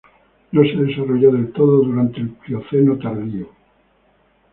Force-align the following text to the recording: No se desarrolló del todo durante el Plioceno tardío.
No 0.51 0.63
se 0.63 0.75
desarrolló 0.83 1.31
del 1.31 1.51
todo 1.53 1.83
durante 1.83 2.21
el 2.21 2.29
Plioceno 2.31 2.97
tardío. 2.97 3.47